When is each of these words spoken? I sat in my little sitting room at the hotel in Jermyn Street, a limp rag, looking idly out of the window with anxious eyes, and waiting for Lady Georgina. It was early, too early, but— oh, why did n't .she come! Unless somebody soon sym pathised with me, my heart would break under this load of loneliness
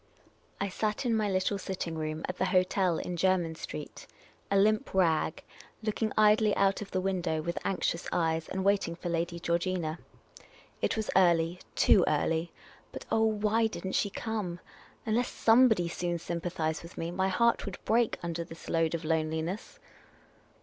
I 0.59 0.67
sat 0.67 1.05
in 1.05 1.15
my 1.15 1.29
little 1.29 1.59
sitting 1.59 1.93
room 1.93 2.25
at 2.27 2.39
the 2.39 2.45
hotel 2.45 2.97
in 2.97 3.15
Jermyn 3.17 3.53
Street, 3.53 4.07
a 4.49 4.57
limp 4.57 4.95
rag, 4.95 5.43
looking 5.83 6.11
idly 6.17 6.55
out 6.55 6.81
of 6.81 6.89
the 6.89 6.99
window 6.99 7.39
with 7.43 7.59
anxious 7.63 8.09
eyes, 8.11 8.49
and 8.49 8.63
waiting 8.63 8.95
for 8.95 9.09
Lady 9.09 9.39
Georgina. 9.39 9.99
It 10.81 10.97
was 10.97 11.11
early, 11.15 11.59
too 11.75 12.03
early, 12.07 12.51
but— 12.91 13.05
oh, 13.11 13.25
why 13.25 13.67
did 13.67 13.85
n't 13.85 13.93
.she 13.93 14.09
come! 14.09 14.59
Unless 15.05 15.29
somebody 15.29 15.87
soon 15.87 16.17
sym 16.17 16.41
pathised 16.41 16.81
with 16.81 16.97
me, 16.97 17.11
my 17.11 17.27
heart 17.27 17.67
would 17.67 17.77
break 17.85 18.17
under 18.23 18.43
this 18.43 18.69
load 18.71 18.95
of 18.95 19.05
loneliness 19.05 19.77